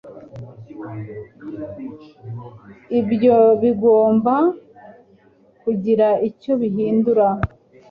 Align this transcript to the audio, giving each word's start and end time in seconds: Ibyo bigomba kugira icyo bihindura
Ibyo 2.99 3.37
bigomba 3.61 4.35
kugira 5.61 6.07
icyo 6.29 6.51
bihindura 6.61 7.27